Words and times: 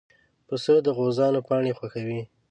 پسه 0.47 0.73
د 0.85 0.87
غوزانو 0.97 1.45
پاڼې 1.47 1.71
خوښوي. 1.77 2.21